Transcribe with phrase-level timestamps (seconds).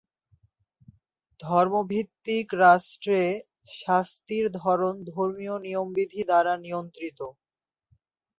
[1.39, 3.21] ধর্মভিত্তিক রাষ্ট্রে
[3.75, 7.19] শাস্তির ধরন ধর্মীয় নিয়মনিধি দ্বারা নিয়ন্ত্রিত।